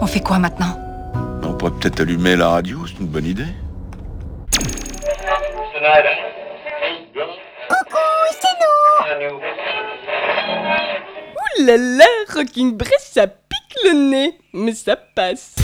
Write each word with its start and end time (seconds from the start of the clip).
On 0.00 0.06
fait 0.06 0.20
quoi 0.20 0.38
maintenant 0.38 0.78
On 1.42 1.52
pourrait 1.54 1.72
peut-être 1.72 2.00
allumer 2.00 2.36
la 2.36 2.48
radio, 2.48 2.86
c'est 2.86 2.98
une 3.00 3.06
bonne 3.06 3.26
idée. 3.26 3.44
Coucou, 7.68 7.98
c'est 8.30 9.28
nous 9.28 9.36
Ouh 11.36 11.66
là 11.66 11.76
là, 11.76 12.04
Rocking 12.34 12.76
Brest, 12.76 13.10
ça 13.12 13.26
pique 13.26 13.78
le 13.84 14.10
nez, 14.10 14.38
mais 14.52 14.72
ça 14.72 14.96
passe. 14.96 15.54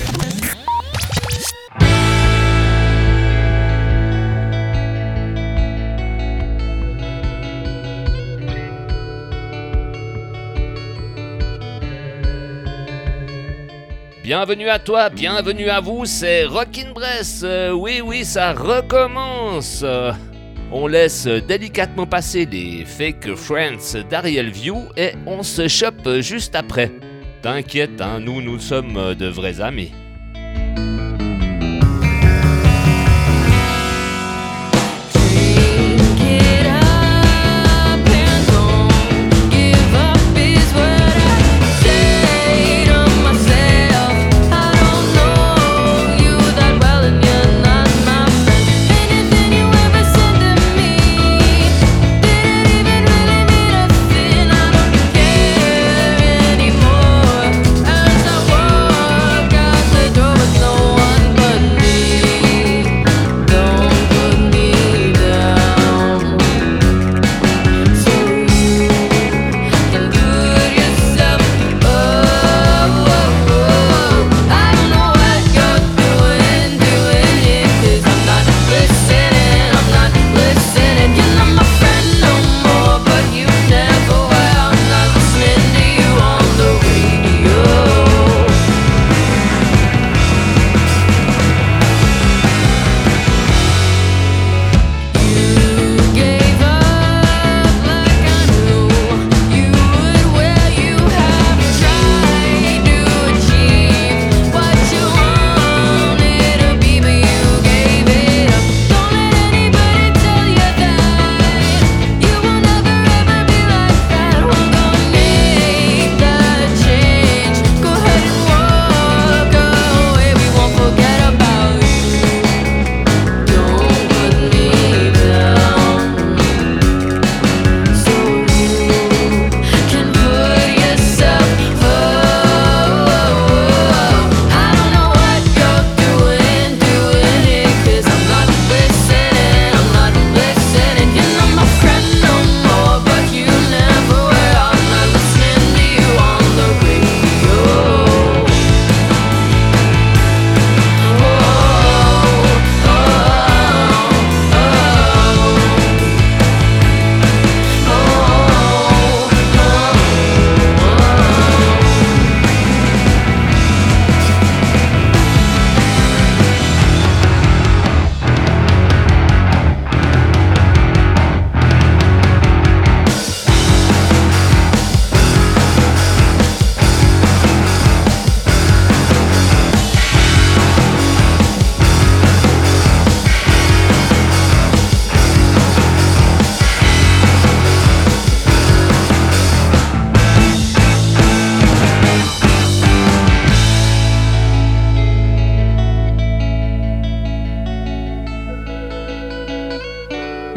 Bienvenue 14.27 14.69
à 14.69 14.81
toi, 14.81 15.09
bienvenue 15.09 15.69
à 15.69 15.79
vous, 15.79 16.05
c'est 16.05 16.47
Rockin' 16.47 16.93
Bress. 16.93 17.43
Euh, 17.45 17.71
oui, 17.71 18.01
oui, 18.05 18.25
ça 18.25 18.55
recommence. 18.55 19.83
Euh, 19.85 20.11
on 20.73 20.89
laisse 20.89 21.29
délicatement 21.29 22.07
passer 22.07 22.45
les 22.45 22.85
fake 22.85 23.37
friends 23.37 24.03
d'Ariel 24.11 24.51
View 24.51 24.79
et 24.97 25.13
on 25.27 25.45
se 25.45 25.69
chope 25.69 26.19
juste 26.19 26.57
après. 26.57 26.91
T'inquiète, 27.41 28.01
hein, 28.01 28.19
nous, 28.19 28.43
nous 28.43 28.59
sommes 28.59 29.15
de 29.15 29.29
vrais 29.29 29.61
amis. 29.61 29.93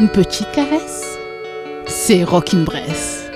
Une 0.00 0.08
petite 0.08 0.50
caresse 0.52 1.18
C'est 1.86 2.24
Rockin' 2.24 2.64
Bress. 2.64 3.29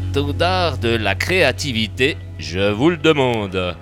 pétodard 0.00 0.76
de 0.76 0.94
la 0.94 1.14
créativité, 1.14 2.18
je 2.38 2.70
vous 2.70 2.90
le 2.90 2.98
demande. 2.98 3.74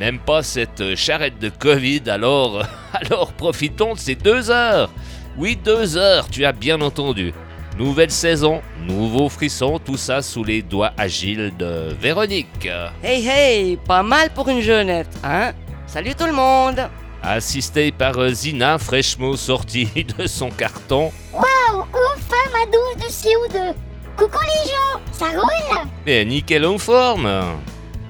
Même 0.00 0.18
pas 0.18 0.42
cette 0.42 0.96
charrette 0.96 1.38
de 1.38 1.48
Covid, 1.48 2.02
alors, 2.08 2.64
alors 2.92 3.32
profitons 3.34 3.94
de 3.94 3.98
ces 3.98 4.16
deux 4.16 4.50
heures. 4.50 4.90
Oui, 5.38 5.56
deux 5.64 5.96
heures, 5.96 6.28
tu 6.28 6.44
as 6.44 6.50
bien 6.50 6.80
entendu. 6.80 7.32
Nouvelle 7.78 8.10
saison, 8.10 8.62
nouveau 8.84 9.28
frisson, 9.28 9.78
tout 9.78 9.96
ça 9.96 10.22
sous 10.22 10.42
les 10.42 10.60
doigts 10.60 10.92
agiles 10.98 11.52
de 11.56 11.94
Véronique. 12.00 12.68
Hey 13.04 13.28
hey, 13.28 13.76
pas 13.76 14.02
mal 14.02 14.30
pour 14.30 14.48
une 14.48 14.62
jeunette, 14.62 15.16
hein 15.22 15.52
Salut 15.86 16.16
tout 16.16 16.26
le 16.26 16.32
monde 16.32 16.80
Assistée 17.22 17.92
par 17.92 18.18
euh, 18.18 18.30
Zina, 18.30 18.78
fraîchement 18.78 19.36
sortie 19.36 19.88
de 20.18 20.26
son 20.26 20.50
carton. 20.50 21.12
Waouh, 21.32 21.84
enfin 22.16 22.44
ma 22.52 22.66
dose 22.66 22.96
de 22.96 23.12
CO2 23.12 23.74
Coucou 24.16 24.38
les 24.44 24.70
gens, 24.70 25.00
ça 25.12 25.26
roule 25.38 25.88
Et 26.06 26.24
nickel 26.24 26.66
en 26.66 26.78
forme. 26.78 27.30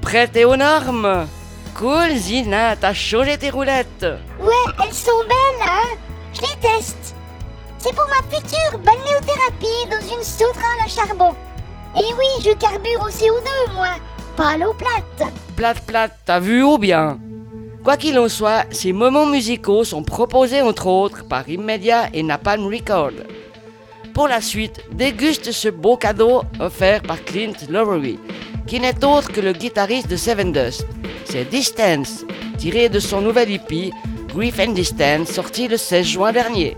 Prête 0.01 0.37
et 0.37 0.45
aux 0.45 0.57
normes 0.57 1.27
Cool 1.75 2.17
Zina, 2.17 2.77
t'as 2.77 2.93
changé 2.95 3.39
tes 3.39 3.51
roulettes 3.51 4.07
Ouais, 4.41 4.73
elles 4.85 4.95
sont 4.95 5.11
belles, 5.29 5.67
hein 5.67 5.97
Je 6.35 6.41
les 6.41 6.57
teste. 6.61 7.15
C'est 7.79 7.95
pour 7.95 8.07
ma 8.09 8.23
future 8.37 8.79
balnéothérapie 8.79 9.87
dans 9.91 10.17
une 10.17 10.23
sauterelle 10.23 10.85
à 10.85 10.89
charbon. 10.89 11.35
Et 11.97 12.13
oui, 12.19 12.45
je 12.45 12.51
carbure 12.57 13.01
au 13.01 13.09
CO2, 13.09 13.75
moi, 13.75 13.95
pas 14.37 14.51
à 14.51 14.59
l'eau 14.59 14.75
plate. 14.75 15.33
Plate 15.57 15.81
plate, 15.87 16.17
t'as 16.25 16.41
vu 16.41 16.63
ou 16.63 16.77
bien? 16.77 17.19
Quoi 17.83 17.97
qu'il 17.97 18.19
en 18.19 18.29
soit, 18.29 18.65
ces 18.71 18.93
moments 18.93 19.27
musicaux 19.27 19.85
sont 19.85 20.03
proposés 20.03 20.61
entre 20.61 20.87
autres 20.87 21.25
par 21.27 21.49
Immedia 21.49 22.09
et 22.13 22.23
Napalm 22.23 22.67
Record. 22.67 23.13
Pour 24.15 24.29
la 24.29 24.41
suite, 24.41 24.81
déguste 24.93 25.53
ce 25.53 25.69
beau 25.69 25.97
cadeau 25.97 26.43
offert 26.59 27.03
par 27.03 27.23
Clint 27.25 27.53
Lowery, 27.69 28.19
qui 28.67 28.81
n'est 28.81 29.05
autre 29.05 29.33
que 29.33 29.41
le 29.41 29.53
guitariste 29.53 30.09
de 30.09 30.17
Seven 30.17 30.53
Dust. 30.53 30.87
C'est 31.25 31.49
Distance, 31.49 32.25
tiré 32.59 32.89
de 32.89 32.99
son 32.99 33.21
nouvel 33.21 33.53
EP 33.53 33.93
Grief 34.35 34.61
and 34.61 34.73
Distance, 34.73 35.29
sorti 35.29 35.69
le 35.69 35.77
16 35.77 36.07
juin 36.07 36.33
dernier. 36.33 36.77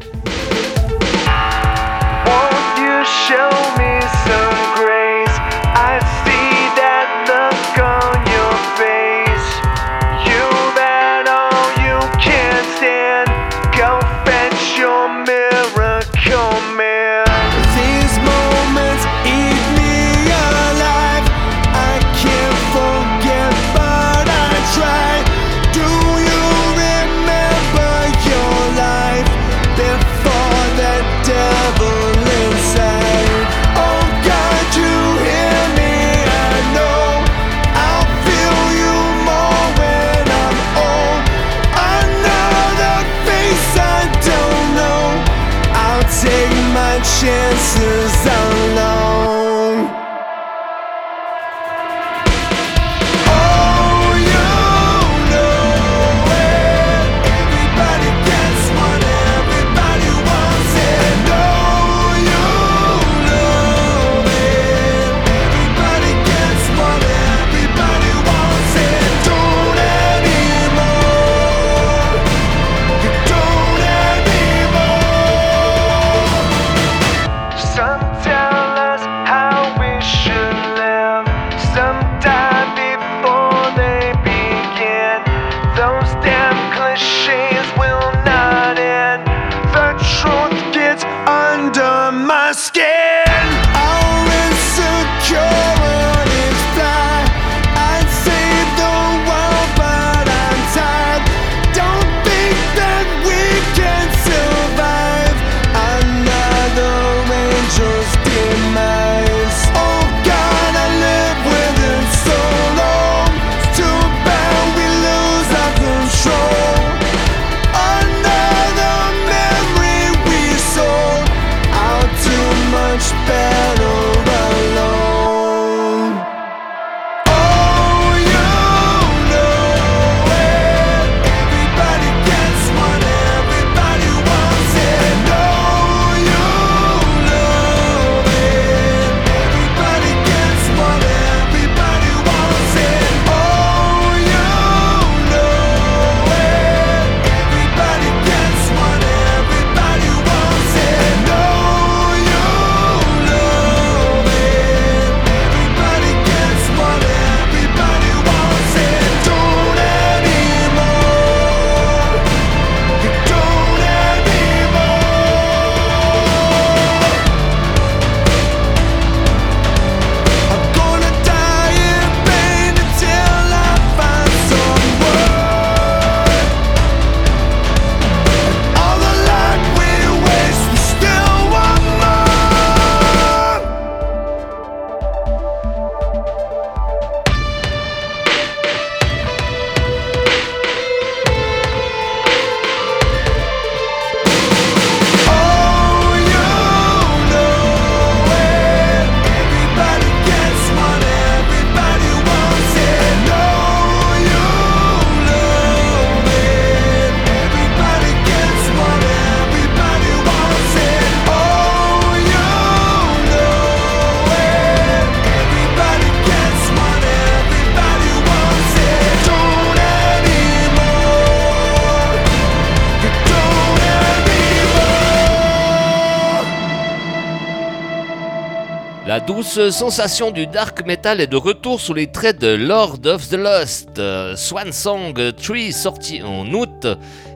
Douce 229.27 229.71
sensation 229.71 230.31
du 230.31 230.47
dark 230.47 230.85
metal 230.87 231.21
est 231.21 231.27
de 231.27 231.37
retour 231.37 231.81
sous 231.81 231.95
les 231.95 232.07
traits 232.07 232.41
de 232.41 232.55
Lord 232.55 233.07
of 233.07 233.29
the 233.29 233.35
Lost. 233.35 234.01
Swan 234.37 234.73
Song 234.73 235.15
3, 235.15 235.73
sorti 235.73 236.23
en 236.23 236.47
août, 236.53 236.87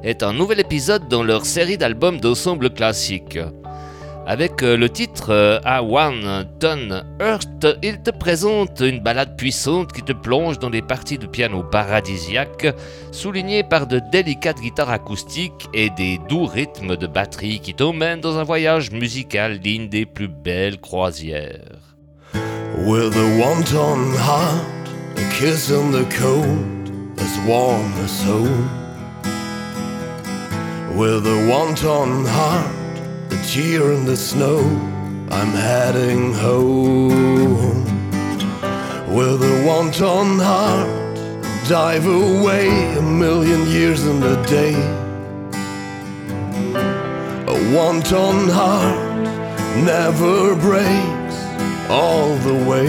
est 0.02 0.22
un 0.22 0.32
nouvel 0.32 0.60
épisode 0.60 1.08
dans 1.08 1.22
leur 1.22 1.44
série 1.44 1.78
d'albums 1.78 2.20
d'ensemble 2.20 2.70
classique. 2.70 3.38
Avec 4.28 4.64
euh, 4.64 4.76
le 4.76 4.90
titre 4.90 5.30
euh, 5.30 5.60
A 5.64 5.84
One 5.84 6.48
Ton 6.58 7.04
Earth, 7.20 7.64
il 7.80 8.02
te 8.02 8.10
présente 8.10 8.80
une 8.80 8.98
balade 8.98 9.36
puissante 9.36 9.92
qui 9.92 10.02
te 10.02 10.12
plonge 10.12 10.58
dans 10.58 10.68
des 10.68 10.82
parties 10.82 11.16
de 11.16 11.28
piano 11.28 11.62
paradisiaques, 11.62 12.74
soulignées 13.12 13.62
par 13.62 13.86
de 13.86 14.00
délicates 14.10 14.60
guitares 14.60 14.90
acoustiques 14.90 15.68
et 15.72 15.90
des 15.90 16.18
doux 16.28 16.44
rythmes 16.44 16.96
de 16.96 17.06
batterie 17.06 17.60
qui 17.60 17.72
t'emmènent 17.72 18.20
dans 18.20 18.36
un 18.36 18.42
voyage 18.42 18.90
musical 18.90 19.60
digne 19.60 19.88
des 19.88 20.06
plus 20.06 20.28
belles 20.28 20.80
croisières. 20.80 21.78
With 22.78 23.14
a 23.16 23.38
wanton 23.38 24.12
heart, 24.16 24.88
a 25.16 25.38
kiss 25.38 25.70
in 25.70 25.92
the 25.92 26.04
cold, 26.18 26.90
as 27.18 27.48
warm 27.48 27.92
as 28.04 28.24
home. 28.26 28.68
With 30.96 31.24
a 31.26 31.48
wanton 31.48 32.26
heart, 32.26 32.75
a 33.30 33.36
tear 33.44 33.92
in 33.92 34.04
the 34.04 34.16
snow, 34.16 34.58
I'm 35.30 35.52
heading 35.52 36.32
home. 36.32 37.84
With 39.14 39.42
a 39.42 39.64
wanton 39.66 40.38
heart, 40.38 41.16
dive 41.68 42.06
away 42.06 42.68
a 42.96 43.02
million 43.02 43.66
years 43.66 44.06
in 44.06 44.22
a 44.22 44.46
day. 44.46 44.74
A 47.54 47.74
wanton 47.74 48.48
heart 48.48 49.16
never 49.84 50.54
breaks 50.56 51.36
all 51.88 52.34
the 52.36 52.54
way. 52.70 52.86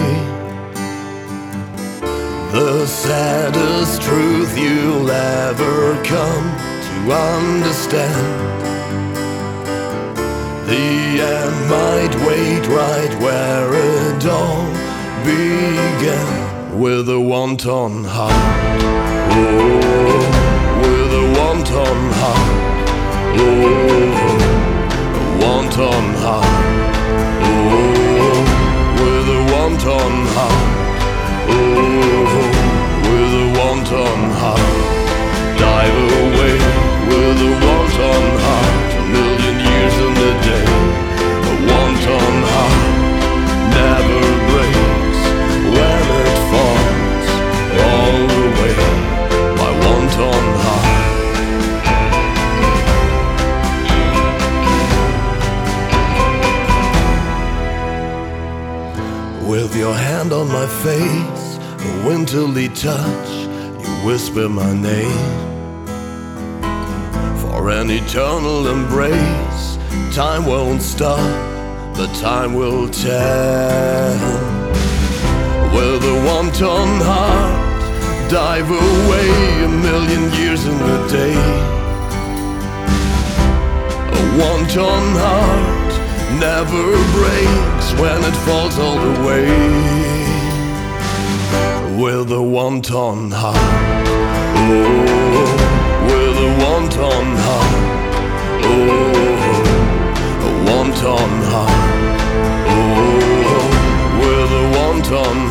The 2.52 2.86
saddest 2.86 4.02
truth 4.02 4.58
you'll 4.58 5.10
ever 5.10 6.02
come 6.04 6.46
to 6.86 7.12
understand. 7.12 8.67
The 10.68 10.74
end 10.74 11.56
might 11.70 12.14
wait 12.28 12.66
right 12.68 13.14
where 13.22 13.72
it 13.72 14.26
all 14.26 14.66
began 15.24 16.78
with 16.78 17.08
a 17.08 17.18
wanton 17.18 18.04
heart. 18.04 18.34
Oh, 19.32 20.20
with 20.82 21.12
a 21.14 21.26
wanton 21.40 22.00
heart. 22.20 22.80
Oh, 23.40 23.72
a 25.16 25.42
wanton 25.42 26.06
heart. 26.22 26.44
Oh, 27.48 28.44
with 29.00 29.28
a 29.36 29.40
wanton 29.52 30.14
heart. 30.36 30.68
Oh, 31.48 32.36
with 33.08 33.32
a 33.40 33.46
wanton 33.58 34.20
heart. 34.42 34.72
Dive 35.58 35.98
away 36.20 36.56
with 37.08 37.40
a 37.40 37.52
wanton 37.64 38.24
heart. 38.44 38.57
With 59.68 59.76
your 59.76 59.94
hand 59.94 60.32
on 60.32 60.48
my 60.48 60.66
face, 60.82 61.58
a 61.58 62.06
winterly 62.06 62.70
touch, 62.70 63.30
you 63.82 64.06
whisper 64.06 64.48
my 64.48 64.72
name. 64.72 65.28
For 67.42 67.68
an 67.68 67.90
eternal 67.90 68.66
embrace, 68.68 69.78
time 70.16 70.46
won't 70.46 70.80
stop, 70.80 71.20
but 71.94 72.10
time 72.14 72.54
will 72.54 72.88
tell. 72.88 74.14
With 75.74 76.02
a 76.02 76.16
wanton 76.26 76.88
heart, 77.04 78.30
dive 78.30 78.70
away 78.70 79.64
a 79.64 79.68
million 79.68 80.32
years 80.40 80.64
in 80.64 80.76
a 80.76 81.08
day. 81.08 81.36
A 84.16 84.38
wanton 84.40 85.04
heart 85.20 85.77
never 86.36 86.84
breaks 87.16 87.92
when 88.00 88.22
it 88.24 88.36
falls 88.44 88.78
all 88.78 88.98
the 88.98 89.20
way. 89.26 89.46
With 92.02 92.30
a 92.30 92.42
wanton 92.42 93.30
heart, 93.30 93.56
oh, 94.56 94.98
with 96.06 96.36
a 96.38 96.50
wanton 96.62 97.26
heart, 97.46 97.74
oh, 98.64 99.08
a 100.46 100.52
wanton 100.68 101.30
heart, 101.52 101.72
oh, 102.70 103.16
with 104.20 104.50
a 104.52 104.64
wanton 104.76 105.36
heart, 105.36 105.47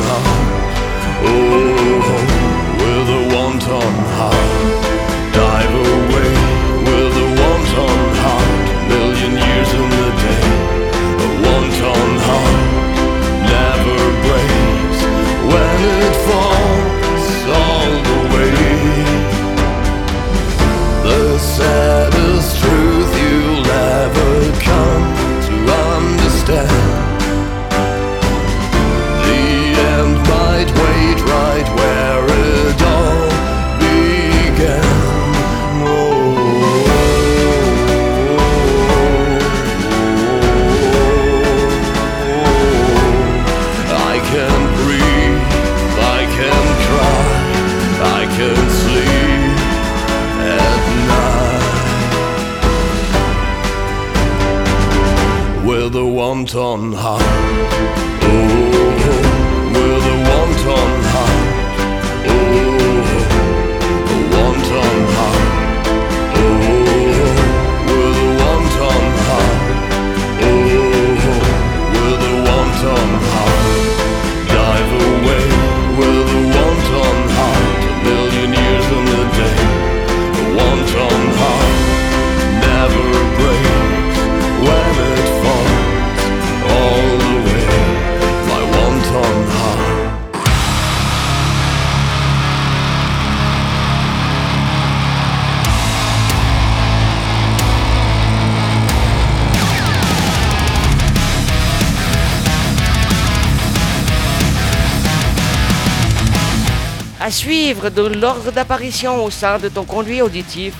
l'ordre 108.20 108.50
d'apparition 108.50 109.24
au 109.24 109.30
sein 109.30 109.58
de 109.58 109.68
ton 109.68 109.84
conduit 109.84 110.22
auditif, 110.22 110.74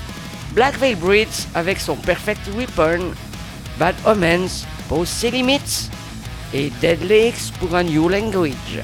Black 0.53 0.77
Veil 0.79 0.95
Brits 0.95 1.47
avec 1.55 1.81
son 1.81 1.97
Perfect 1.97 2.41
Weapon, 2.57 3.13
Bad 3.79 3.95
Omens 4.07 4.67
pose 4.89 5.09
ses 5.09 5.31
limites 5.31 5.91
et 6.53 6.71
Dead 6.81 7.03
Lakes 7.03 7.53
pour 7.61 7.75
un 7.75 7.85
New 7.85 8.09
Language. 8.09 8.83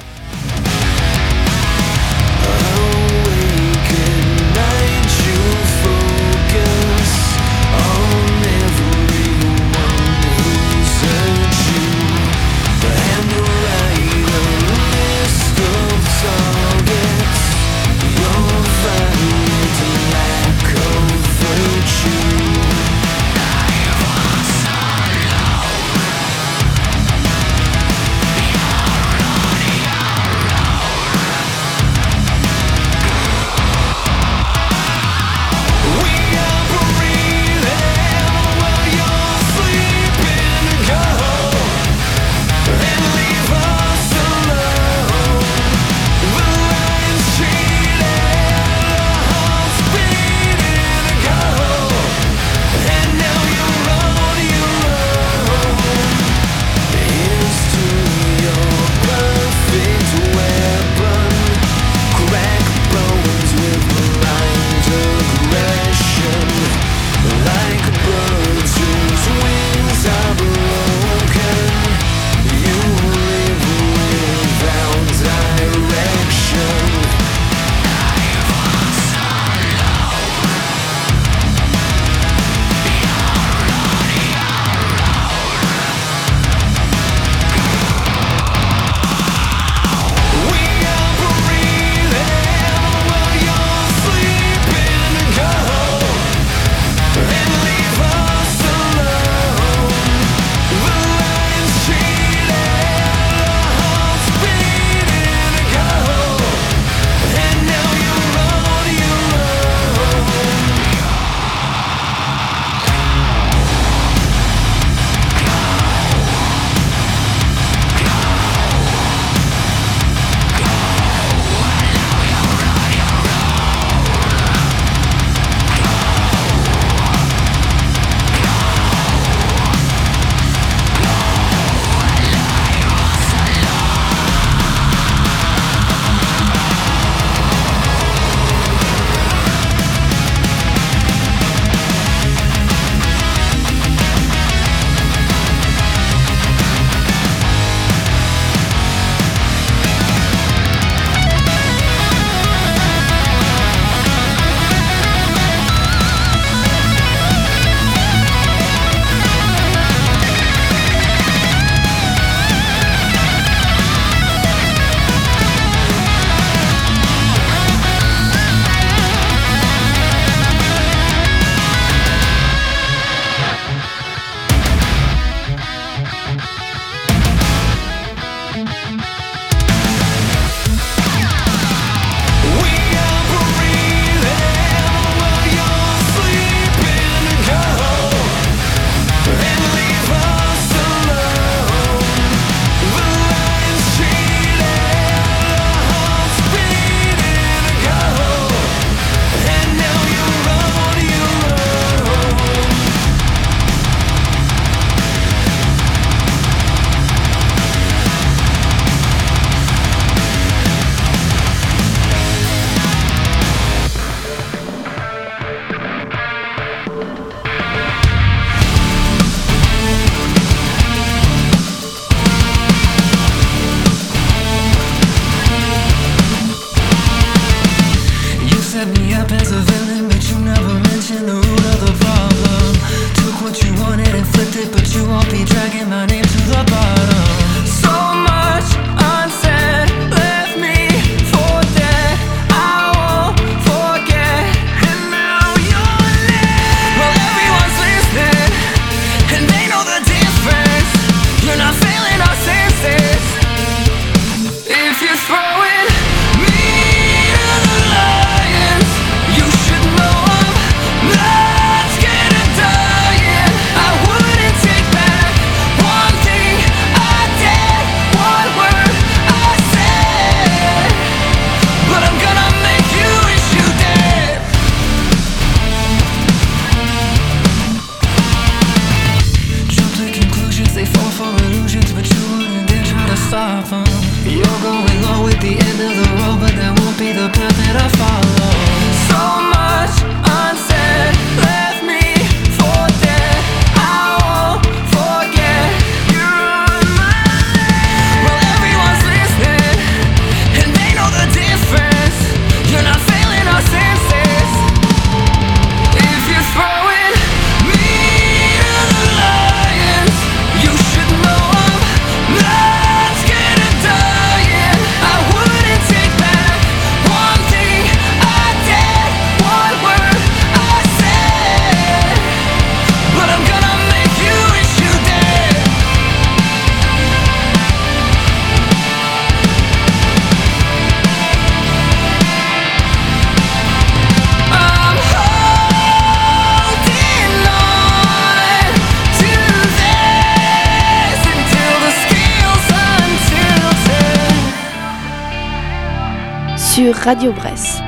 Radio 347.05 347.35
Bresse. 347.35 347.84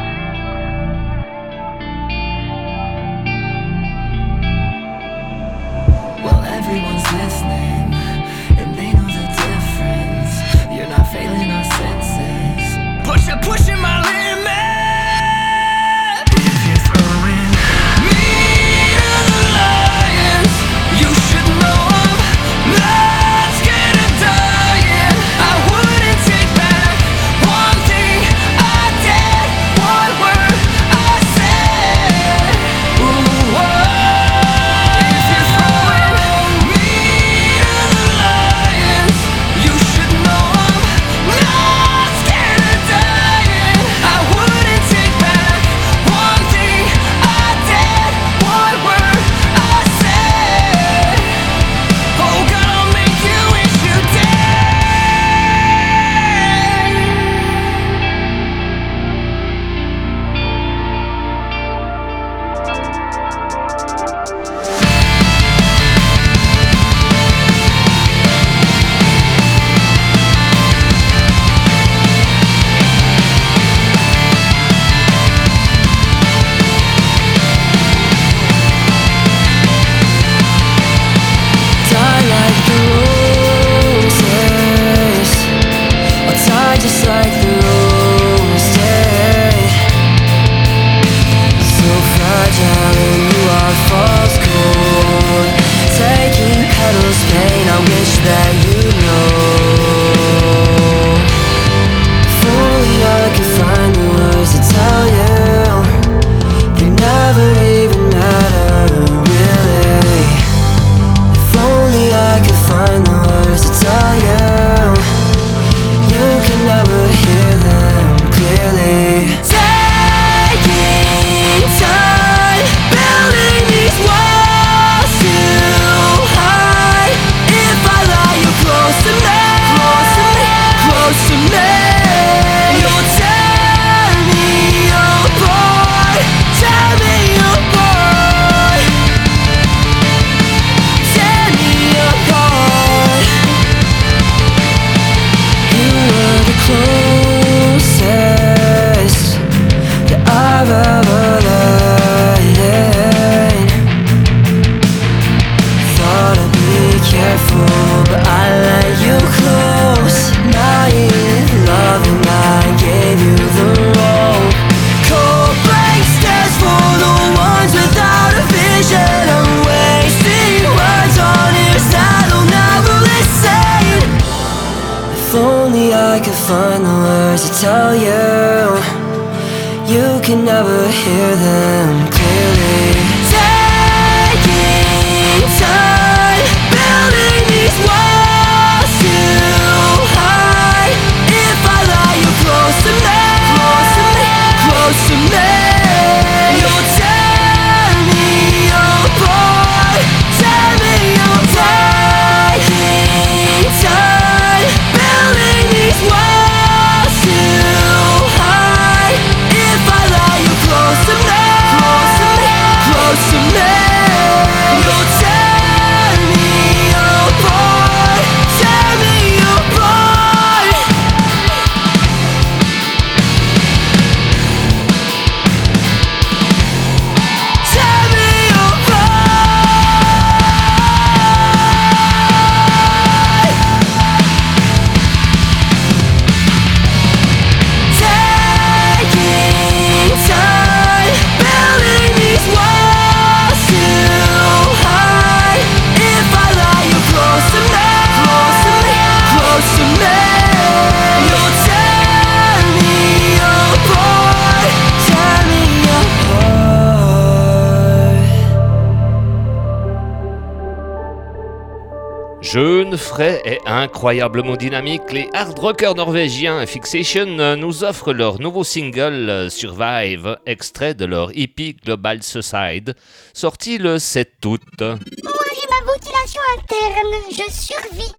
Incroyablement 263.96 264.56
dynamique, 264.56 265.10
les 265.10 265.30
hard 265.32 265.58
rockers 265.58 265.94
norvégiens 265.94 266.66
Fixation 266.66 267.56
nous 267.56 267.82
offrent 267.82 268.12
leur 268.12 268.38
nouveau 268.42 268.62
single 268.62 269.50
Survive, 269.50 270.36
extrait 270.44 270.92
de 270.92 271.06
leur 271.06 271.34
hippie 271.34 271.78
Global 271.82 272.22
Suicide, 272.22 272.94
sorti 273.32 273.78
le 273.78 273.98
7 273.98 274.44
août. 274.44 274.60
Moi 274.80 274.98
j'ai 275.00 275.68
ma 275.70 275.80
ventilation 275.90 276.42
interne, 276.58 277.14
je 277.30 277.50
survis. 277.50 278.12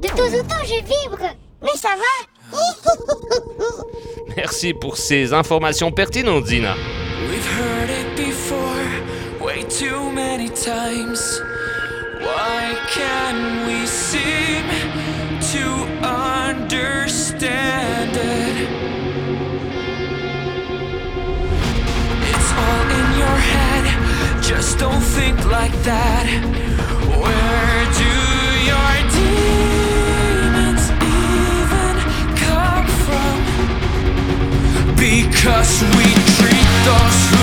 De 0.00 0.08
temps 0.08 0.26
en 0.26 0.42
temps 0.42 0.64
je 0.64 0.82
vibre, 0.84 1.36
mais 1.62 1.76
ça 1.76 1.90
va. 1.90 2.58
Merci 4.36 4.74
pour 4.74 4.96
ces 4.96 5.32
informations 5.32 5.92
pertinentes, 5.92 6.46
Dina. 6.46 6.74
We've 7.30 7.46
heard 7.60 7.90
it 7.90 8.16
before. 8.16 8.72
Why 12.22 12.76
can 12.88 13.66
we 13.66 13.84
seem 13.86 15.11
Just 24.54 24.78
don't 24.78 25.00
think 25.00 25.38
like 25.46 25.72
that. 25.82 26.26
Where 27.22 27.84
do 28.00 28.12
your 28.70 28.92
demons 29.16 30.84
even 31.24 31.94
come 32.44 32.86
from? 33.04 33.36
Because 34.94 35.72
we 35.96 36.06
treat 36.36 36.70
those 36.84 37.41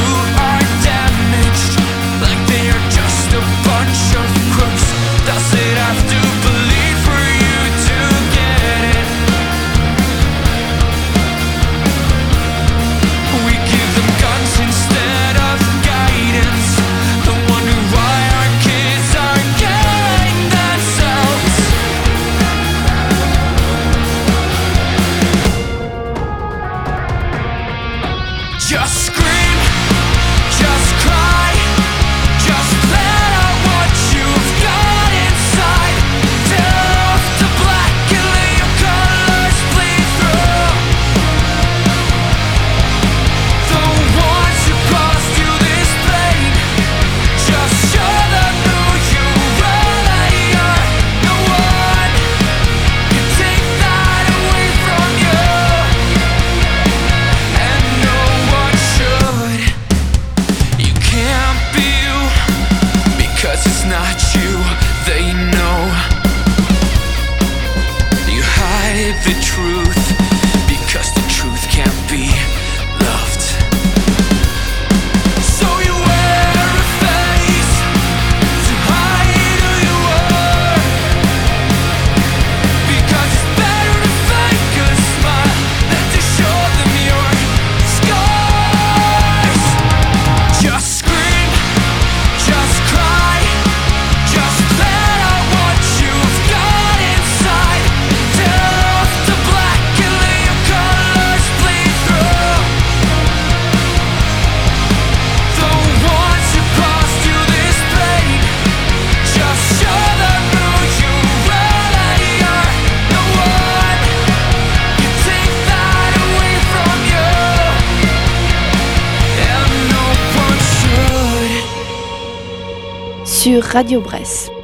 Radio 123.62 124.02
Bresse. 124.02 124.59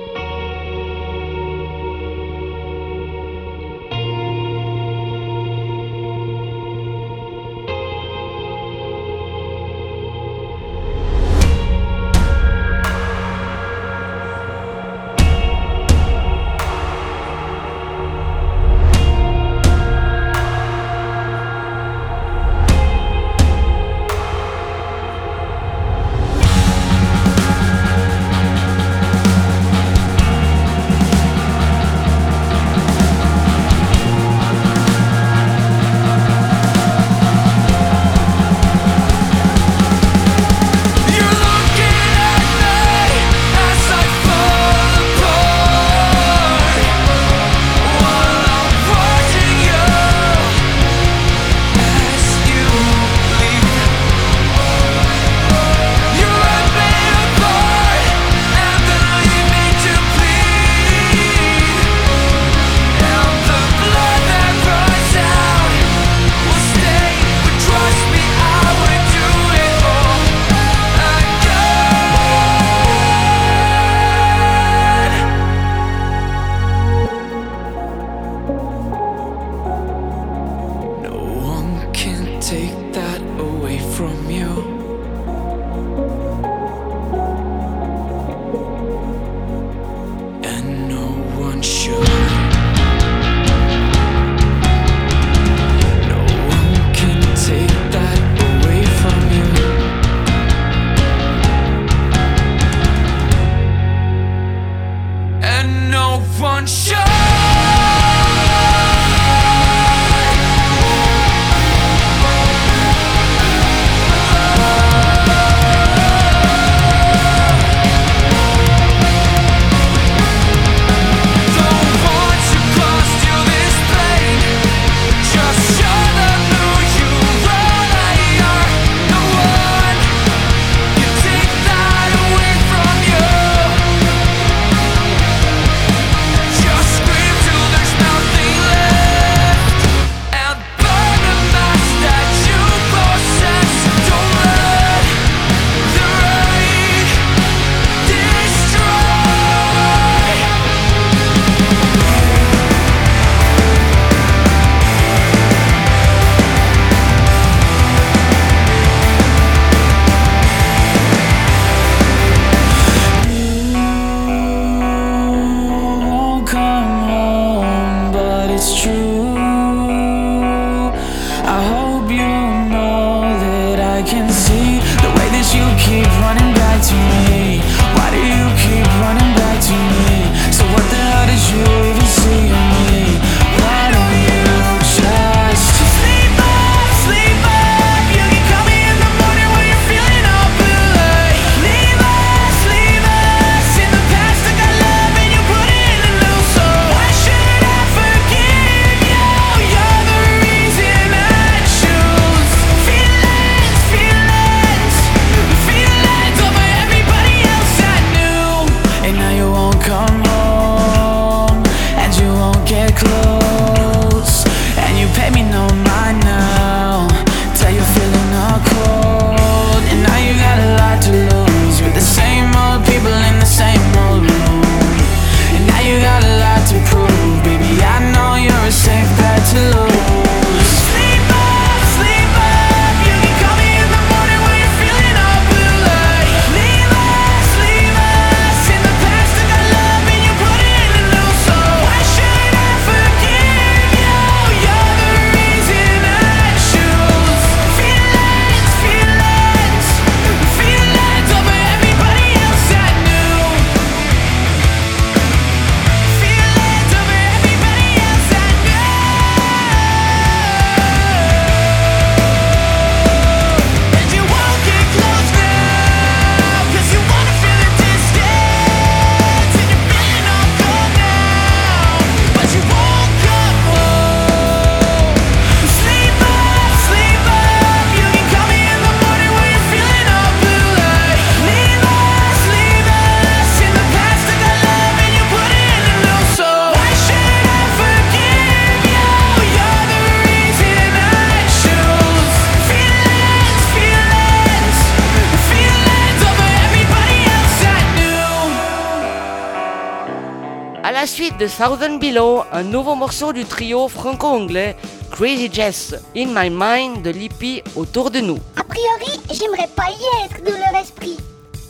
Suite 301.15 301.37
de 301.37 301.47
Southern 301.47 301.97
Below, 301.97 302.43
un 302.51 302.63
nouveau 302.63 302.93
morceau 302.93 303.31
du 303.31 303.45
trio 303.45 303.87
franco-anglais 303.87 304.75
Crazy 305.11 305.49
Jess, 305.49 305.95
In 306.13 306.27
My 306.33 306.49
Mind 306.51 307.03
de 307.03 307.09
l'hippie 307.09 307.63
autour 307.77 308.11
de 308.11 308.19
nous. 308.19 308.37
A 308.57 308.63
priori, 308.65 309.21
j'aimerais 309.31 309.69
pas 309.73 309.87
y 309.91 310.25
être 310.25 310.43
de 310.43 310.51
leur 310.51 310.81
esprit. 310.81 311.15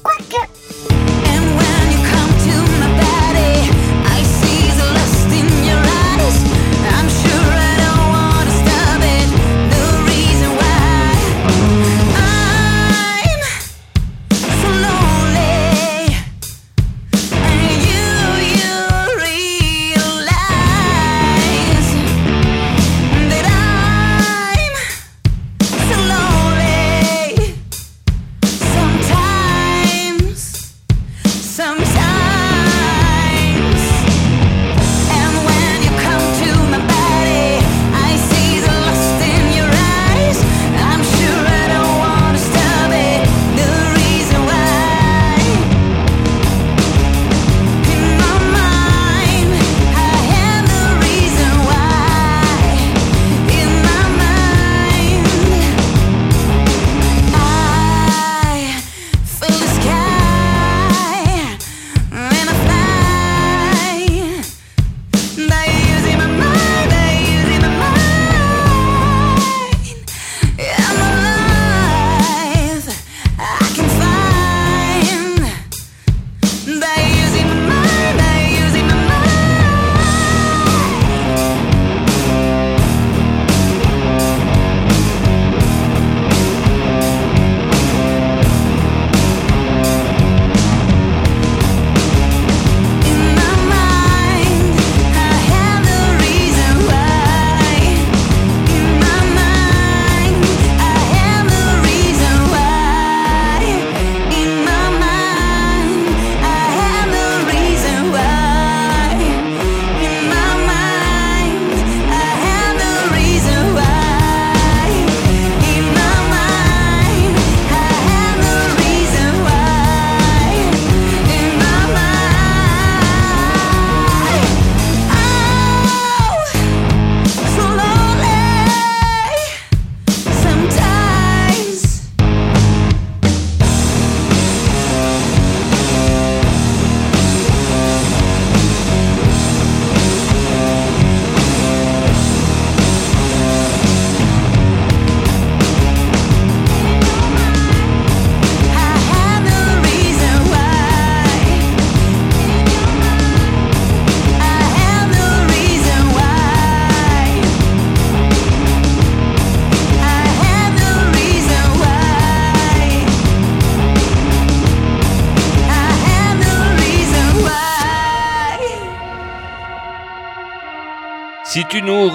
Quoique, 0.01 0.47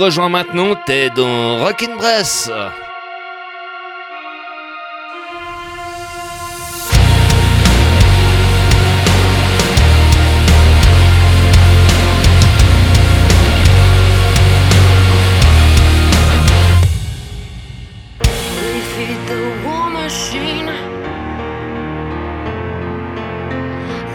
rejoins 0.01 0.31
maintenant, 0.31 0.75
t'es 0.87 1.11
dans 1.11 1.59
Rockin' 1.59 1.97
Bress. 1.97 2.51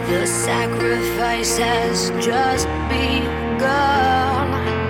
The 0.08 0.26
sacrifice 0.26 1.58
has 1.58 2.10
just 2.20 2.66
begun. 2.88 4.85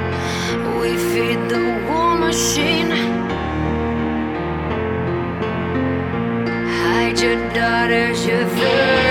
We 0.87 0.97
feed 0.97 1.41
the 1.49 1.85
war 1.89 2.15
machine. 2.17 2.93
Hide 6.81 7.19
your 7.19 7.39
daughters, 7.53 8.25
your 8.25 8.47
firstborn 8.47 9.06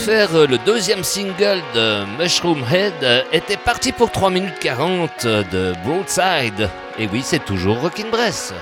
faire 0.00 0.34
euh, 0.34 0.46
le 0.46 0.56
deuxième 0.58 1.04
single 1.04 1.60
de 1.74 2.04
Mushroom 2.18 2.64
Head 2.72 2.94
euh, 3.02 3.22
était 3.32 3.58
parti 3.58 3.92
pour 3.92 4.10
3 4.10 4.30
minutes 4.30 4.58
40 4.58 5.26
de 5.26 5.74
Broadside. 5.84 6.70
Et 6.98 7.06
oui, 7.12 7.20
c'est 7.22 7.44
toujours 7.44 7.80
Rockin' 7.80 8.10
Bress. 8.10 8.54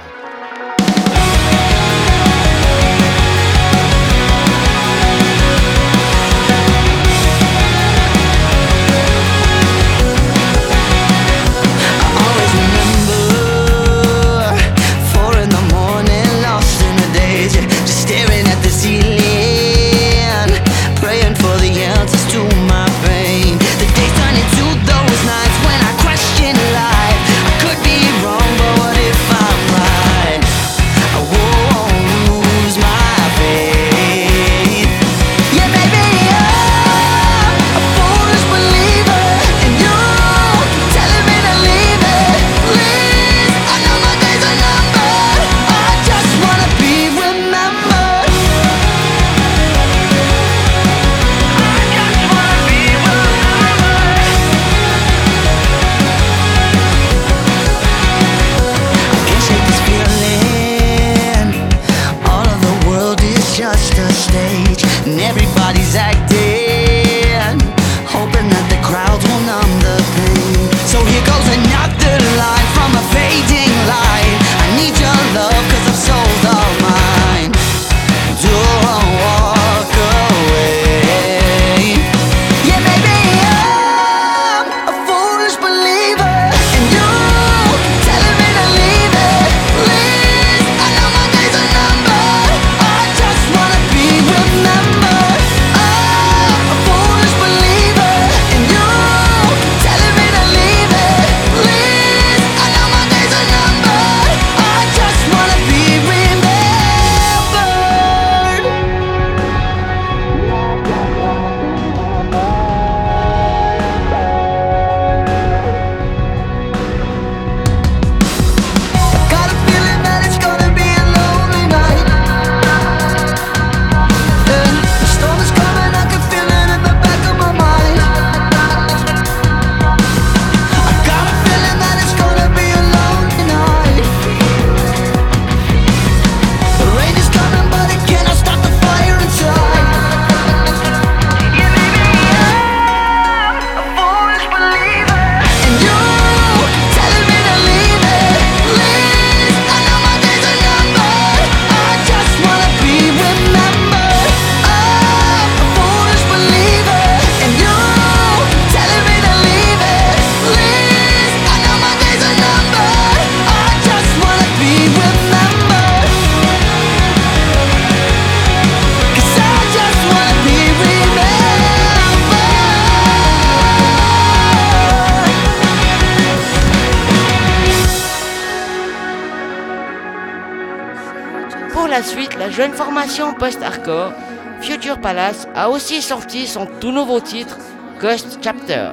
post-hardcore, 183.38 184.12
Future 184.60 185.00
Palace 185.00 185.48
a 185.54 185.70
aussi 185.70 186.02
sorti 186.02 186.46
son 186.46 186.66
tout 186.80 186.92
nouveau 186.92 187.20
titre, 187.20 187.56
Ghost 188.00 188.38
Chapter, 188.42 188.90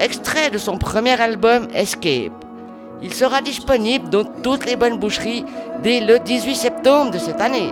extrait 0.00 0.50
de 0.50 0.58
son 0.58 0.76
premier 0.76 1.20
album 1.20 1.68
Escape. 1.72 2.32
Il 3.00 3.14
sera 3.14 3.40
disponible 3.40 4.08
dans 4.10 4.24
toutes 4.24 4.66
les 4.66 4.76
bonnes 4.76 4.98
boucheries 4.98 5.44
dès 5.82 6.00
le 6.00 6.18
18 6.18 6.54
septembre 6.56 7.12
de 7.12 7.18
cette 7.18 7.40
année. 7.40 7.70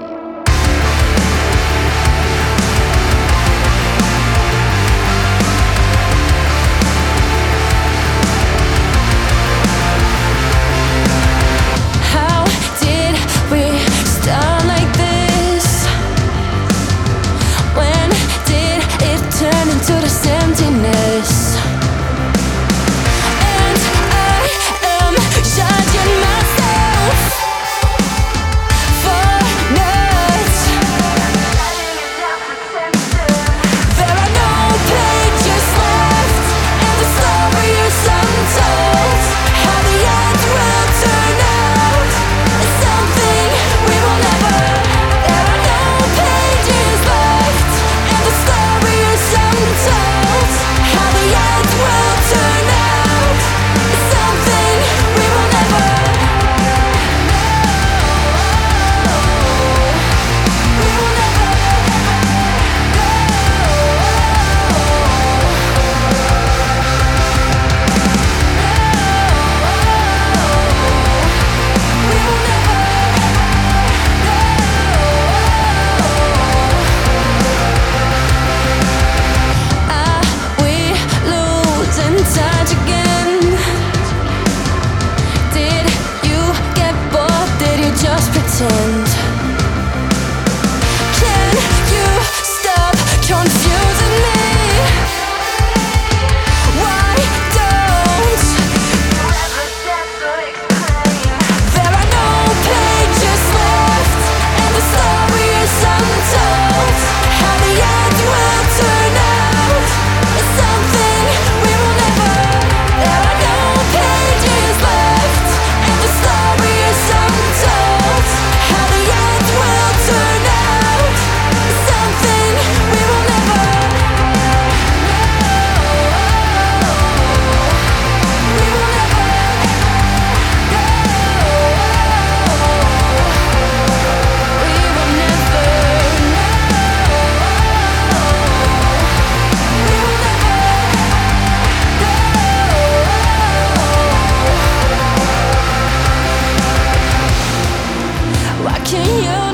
can 148.89 149.05
you 149.25 149.46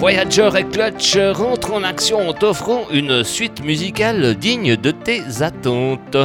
Voyager 0.00 0.48
et 0.56 0.64
Clutch 0.64 1.18
rentrent 1.34 1.74
en 1.74 1.82
action 1.84 2.26
en 2.26 2.32
t'offrant 2.32 2.86
une 2.90 3.22
suite 3.22 3.62
musicale 3.62 4.34
digne 4.34 4.74
de 4.76 4.92
tes 4.92 5.42
attentes. 5.42 6.16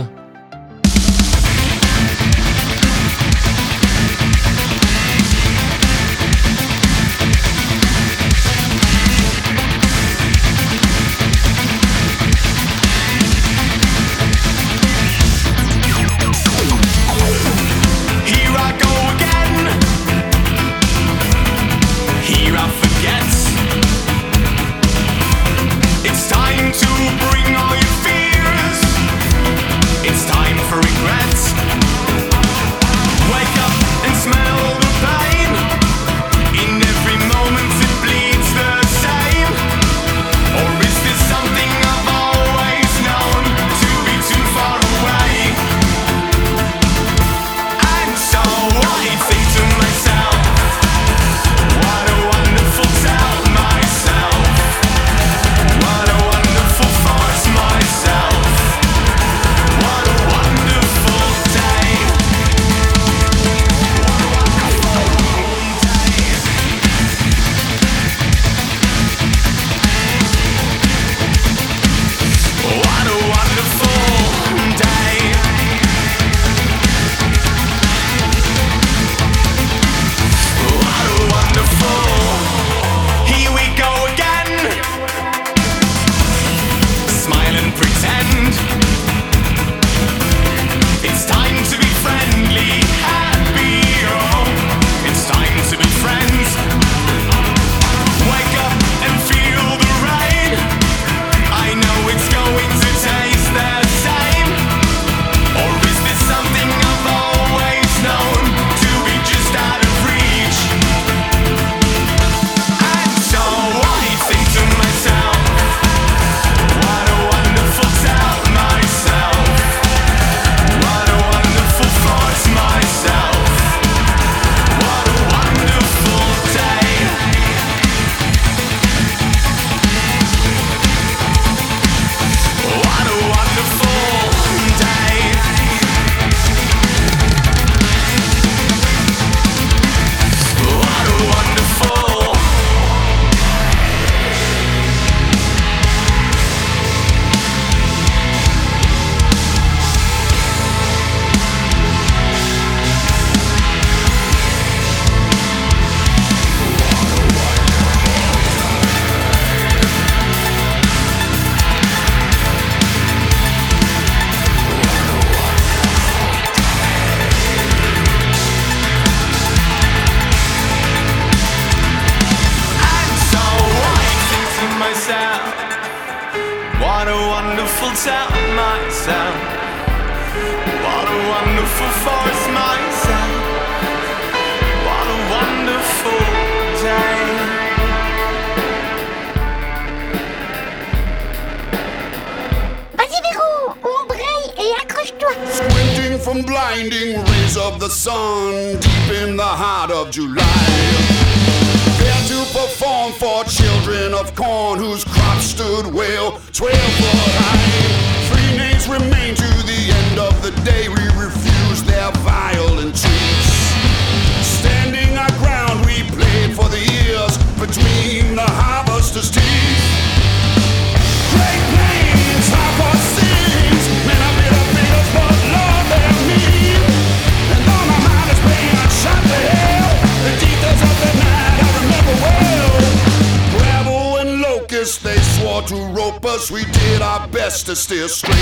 Us, 236.46 236.52
we 236.52 236.64
did 236.72 237.02
our 237.02 237.28
best 237.30 237.66
to 237.66 237.76
steer 237.76 238.08
straight. 238.08 238.36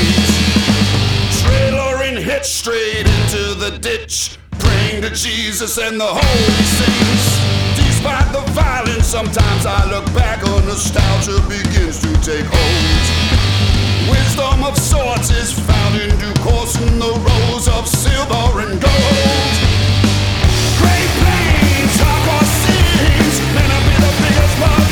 Trailer 1.42 2.04
and 2.04 2.18
hit 2.18 2.46
straight 2.46 3.06
into 3.06 3.54
the 3.56 3.78
ditch. 3.82 4.38
Praying 4.60 5.02
to 5.04 5.10
Jesus 5.10 5.78
and 5.78 6.00
the 6.00 6.06
holy 6.06 6.64
saints. 6.80 7.26
Despite 7.76 8.32
the 8.34 8.44
violence, 8.52 9.06
sometimes 9.06 9.66
I 9.66 9.90
look 9.90 10.06
back 10.14 10.44
on 10.48 10.66
nostalgia 10.66 11.40
begins 11.48 12.00
to 12.02 12.12
take 12.22 12.46
hold. 12.46 13.06
Wisdom 14.10 14.64
of 14.64 14.78
sorts 14.78 15.30
is 15.32 15.52
found 15.54 15.96
in 15.96 16.10
due 16.20 16.34
course 16.42 16.76
in 16.76 17.00
the 17.00 17.14
rows 17.14 17.68
of 17.68 17.88
silver 17.88 18.60
and 18.64 18.82
gold. 18.82 19.54
Great 20.80 21.10
plains, 21.20 21.96
hardcore 22.04 22.48
scenes, 22.64 23.36
men 23.56 23.70
have 23.72 23.86
been 23.88 24.02
the 24.02 24.14
biggest 24.24 24.83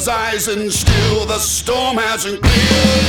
John 0.00 0.14
eyes, 0.14 0.48
and 0.48 0.72
still 0.72 1.24
the 1.24 1.38
storm 1.38 1.96
hasn't 1.96 2.42
cleared. 2.42 3.06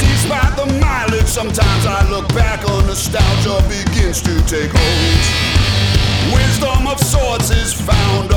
Despite 0.00 0.56
the 0.56 0.66
mileage, 0.80 1.26
sometimes 1.26 1.86
I 1.86 2.08
look 2.10 2.26
back 2.30 2.68
on 2.68 2.86
nostalgia 2.86 3.62
begins 3.68 4.20
to 4.22 4.34
take 4.46 4.72
hold. 4.74 6.34
Wisdom 6.34 6.88
of 6.88 6.98
sorts 6.98 7.50
is 7.50 7.72
found, 7.72 8.33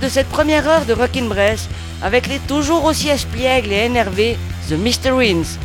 de 0.00 0.08
cette 0.08 0.28
première 0.28 0.68
heure 0.68 0.84
de 0.84 0.92
Rockin' 0.92 1.28
Bress 1.28 1.68
avec 2.02 2.26
les 2.26 2.38
toujours 2.40 2.84
aussi 2.84 3.08
espiègles 3.08 3.72
et 3.72 3.84
énervés 3.86 4.36
The 4.68 4.72
Mr. 4.72 5.12
Wins. 5.12 5.58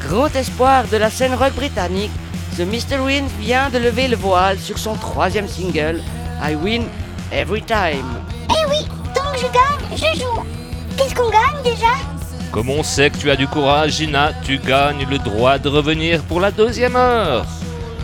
Grand 0.00 0.34
espoir 0.34 0.84
de 0.90 0.96
la 0.96 1.10
scène 1.10 1.34
rock 1.34 1.54
britannique, 1.54 2.10
The 2.56 2.60
Mr. 2.60 2.98
Wins 3.00 3.30
vient 3.40 3.70
de 3.70 3.78
lever 3.78 4.08
le 4.08 4.16
voile 4.16 4.58
sur 4.58 4.78
son 4.78 4.94
troisième 4.94 5.48
single, 5.48 6.02
I 6.42 6.54
Win 6.54 6.84
Every 7.32 7.62
Time. 7.62 8.20
Eh 8.50 8.68
oui, 8.68 8.86
tant 9.14 9.32
que 9.32 9.38
je 9.38 9.44
gagne, 9.44 9.96
je 9.96 10.20
joue. 10.20 10.42
Qu'est-ce 10.96 11.14
qu'on 11.14 11.30
gagne 11.30 11.62
déjà? 11.64 11.94
Comme 12.50 12.68
on 12.68 12.82
sait 12.82 13.08
que 13.08 13.16
tu 13.16 13.30
as 13.30 13.36
du 13.36 13.46
courage, 13.46 13.92
Gina, 13.92 14.32
tu 14.44 14.58
gagnes 14.58 15.06
le 15.08 15.18
droit 15.18 15.58
de 15.58 15.68
revenir 15.68 16.22
pour 16.24 16.40
la 16.40 16.50
deuxième 16.50 16.96
heure. 16.96 17.46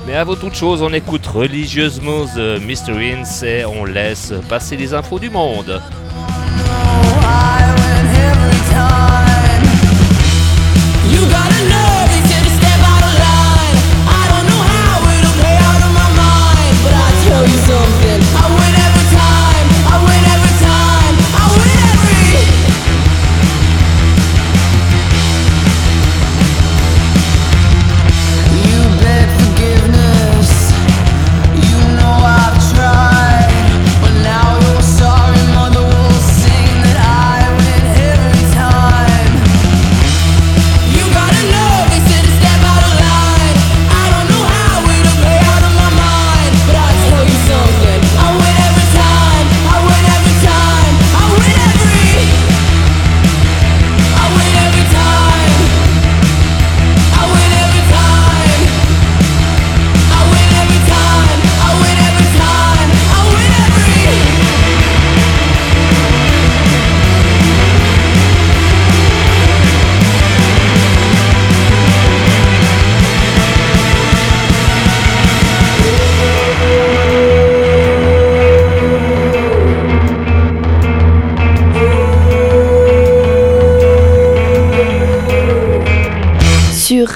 Mais 0.08 0.14
avant 0.14 0.36
toute 0.36 0.54
chose, 0.54 0.80
on 0.80 0.90
écoute 0.94 1.26
religieusement 1.26 2.24
The 2.24 2.58
Mystery 2.62 3.12
et 3.42 3.66
on 3.66 3.84
laisse 3.84 4.32
passer 4.48 4.74
les 4.78 4.94
infos 4.94 5.18
du 5.18 5.28
monde. 5.28 5.82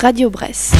Radio 0.02 0.30
Bresse. 0.30 0.74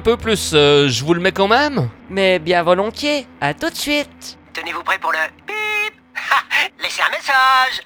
un 0.00 0.02
peu 0.02 0.16
plus, 0.16 0.52
euh, 0.54 0.88
je 0.88 1.04
vous 1.04 1.12
le 1.12 1.20
mets 1.20 1.30
quand 1.30 1.46
même. 1.46 1.90
Mais 2.08 2.38
bien 2.38 2.62
volontiers, 2.62 3.26
à 3.38 3.52
tout 3.52 3.68
de 3.68 3.74
suite. 3.74 4.38
Tenez-vous 4.54 4.82
prêt 4.82 4.98
pour 4.98 5.12
le 5.12 5.18
bip. 5.46 5.94
Laissez 6.82 7.02
un 7.02 7.10
message. 7.10 7.82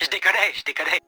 Je 0.00 0.06
déconne, 0.06 0.32
je 0.54 0.62
déconne 0.64 1.03